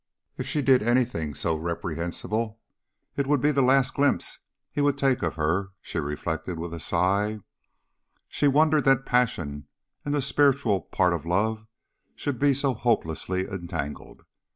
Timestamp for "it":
3.15-3.27